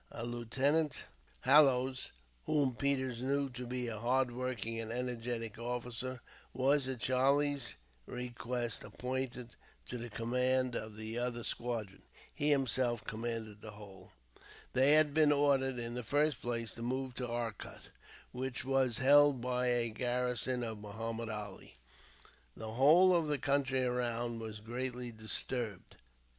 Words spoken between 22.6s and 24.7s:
whole of the country around was